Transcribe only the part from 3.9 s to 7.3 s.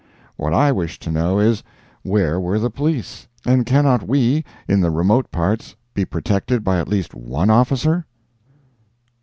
we, in the remote parts, be protected by at least